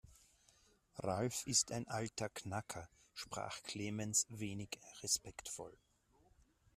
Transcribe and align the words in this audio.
Ralf 0.97 1.45
ist 1.45 1.71
ein 1.71 1.87
alter 1.87 2.29
Knacker, 2.29 2.89
sprach 3.13 3.61
Clemens 3.61 4.25
wenig 4.29 4.79
respektvoll. 5.03 5.77